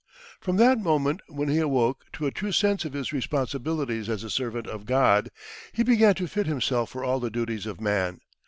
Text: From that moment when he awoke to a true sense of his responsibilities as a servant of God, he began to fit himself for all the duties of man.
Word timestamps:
From 0.39 0.57
that 0.57 0.79
moment 0.79 1.21
when 1.27 1.47
he 1.47 1.59
awoke 1.59 2.05
to 2.13 2.25
a 2.25 2.31
true 2.31 2.51
sense 2.51 2.85
of 2.85 2.93
his 2.93 3.13
responsibilities 3.13 4.09
as 4.09 4.23
a 4.23 4.31
servant 4.31 4.65
of 4.65 4.87
God, 4.87 5.29
he 5.73 5.83
began 5.83 6.15
to 6.15 6.25
fit 6.25 6.47
himself 6.47 6.89
for 6.89 7.03
all 7.03 7.19
the 7.19 7.29
duties 7.29 7.67
of 7.67 7.79
man. 7.79 8.19